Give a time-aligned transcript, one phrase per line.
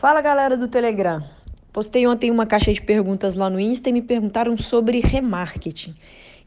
[0.00, 1.22] Fala galera do Telegram.
[1.74, 5.94] Postei ontem uma caixa de perguntas lá no Insta e me perguntaram sobre remarketing.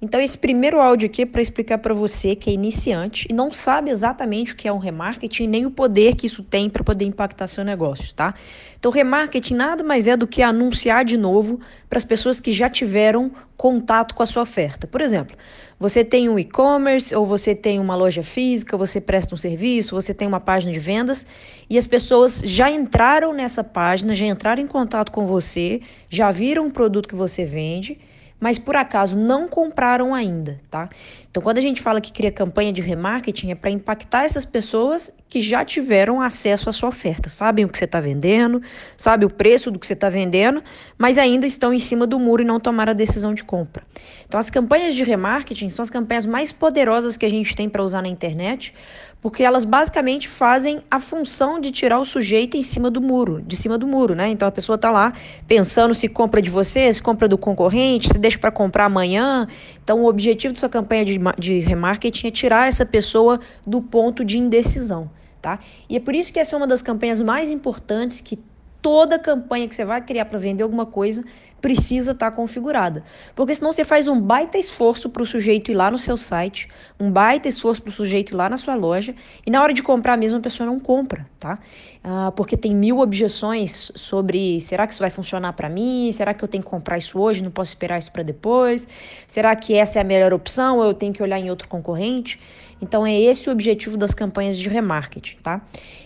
[0.04, 3.49] Então esse primeiro áudio aqui é para explicar para você que é iniciante e não
[3.49, 7.06] sabe exatamente o que é um remarketing nem o poder que isso tem para poder
[7.06, 8.33] impactar seu negócio, tá?
[8.78, 11.58] Então remarketing nada mais é do que anunciar de novo
[11.90, 14.86] para as pessoas que já tiveram contato com a sua oferta.
[14.86, 15.37] Por exemplo,
[15.79, 20.13] você tem um e-commerce ou você tem uma loja física, você presta um serviço, você
[20.13, 21.26] tem uma página de vendas
[21.70, 25.80] e as pessoas já entraram nessa página, já entraram em contato com você,
[26.10, 27.98] já viram o produto que você vende
[28.44, 30.90] mas por acaso não compraram ainda, tá?
[31.32, 35.10] Então, quando a gente fala que cria campanha de remarketing, é para impactar essas pessoas
[35.34, 38.62] que já tiveram acesso à sua oferta, sabem o que você está vendendo,
[38.96, 40.64] sabem o preço do que você está vendendo,
[40.96, 43.82] mas ainda estão em cima do muro e não tomaram a decisão de compra.
[44.27, 47.82] Então, as campanhas de remarketing são as campanhas mais poderosas que a gente tem para
[47.82, 48.76] usar na internet,
[49.24, 53.55] porque elas basicamente fazem a função de tirar o sujeito em cima do muro, de
[53.55, 54.27] cima do muro, né?
[54.27, 55.13] Então a pessoa está lá
[55.48, 59.48] pensando se compra de você, se compra do concorrente, se deixa para comprar amanhã.
[59.82, 64.25] Então o objetivo da sua campanha de, de remarketing é tirar essa pessoa do ponto
[64.25, 65.09] de indecisão,
[65.44, 65.59] tá?
[65.89, 68.39] E é por isso que essa é uma das campanhas mais importantes que
[68.81, 71.23] toda campanha que você vai criar para vender alguma coisa
[71.64, 73.06] precisa estar tá configurada.
[73.33, 76.67] Porque senão você faz um baita esforço para o sujeito ir lá no seu site,
[77.00, 79.16] um baita esforço para o sujeito ir lá na sua loja,
[79.47, 81.58] e na hora de comprar mesmo a pessoa não compra, tá?
[82.03, 86.11] Ah, porque tem mil objeções sobre será que isso vai funcionar para mim?
[86.11, 87.41] Será que eu tenho que comprar isso hoje?
[87.41, 88.86] Não posso esperar isso para depois?
[89.25, 92.38] Será que essa é a melhor opção ou eu tenho que olhar em outro concorrente?
[92.81, 95.61] Então é esse o objetivo das campanhas de remarketing, tá?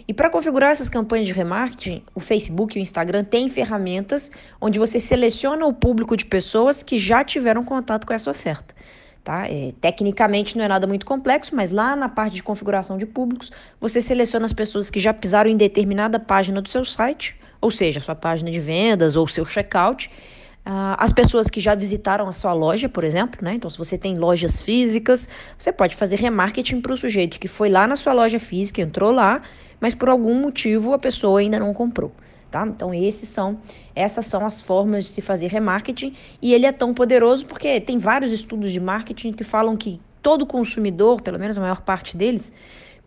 [0.07, 4.77] E para configurar essas campanhas de remarketing, o Facebook e o Instagram têm ferramentas onde
[4.77, 8.75] você seleciona o público de pessoas que já tiveram contato com essa oferta.
[9.23, 9.45] Tá?
[9.47, 13.51] É, tecnicamente não é nada muito complexo, mas lá na parte de configuração de públicos,
[13.79, 17.99] você seleciona as pessoas que já pisaram em determinada página do seu site, ou seja,
[17.99, 20.09] sua página de vendas ou seu checkout,
[20.67, 23.53] Uh, as pessoas que já visitaram a sua loja, por exemplo, né?
[23.53, 27.69] Então, se você tem lojas físicas, você pode fazer remarketing para o sujeito que foi
[27.69, 29.41] lá na sua loja física, entrou lá,
[29.79, 32.11] mas por algum motivo a pessoa ainda não comprou.
[32.49, 32.65] Tá?
[32.65, 33.55] Então, esses são,
[33.93, 37.97] essas são as formas de se fazer remarketing e ele é tão poderoso porque tem
[37.97, 42.51] vários estudos de marketing que falam que todo consumidor, pelo menos a maior parte deles,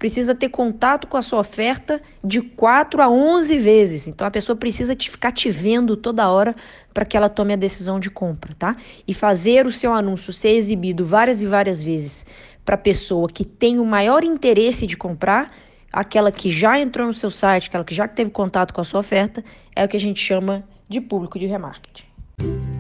[0.01, 4.09] precisa ter contato com a sua oferta de 4 a 11 vezes.
[4.09, 6.55] Então a pessoa precisa te ficar te vendo toda hora
[6.95, 8.75] para que ela tome a decisão de compra, tá?
[9.07, 12.25] E fazer o seu anúncio ser exibido várias e várias vezes
[12.65, 15.53] para a pessoa que tem o maior interesse de comprar,
[15.93, 19.01] aquela que já entrou no seu site, aquela que já teve contato com a sua
[19.01, 22.80] oferta, é o que a gente chama de público de remarketing.